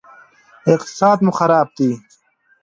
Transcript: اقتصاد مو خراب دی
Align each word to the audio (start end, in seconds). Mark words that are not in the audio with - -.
اقتصاد 0.73 1.17
مو 1.25 1.31
خراب 1.37 1.67
دی 1.77 1.91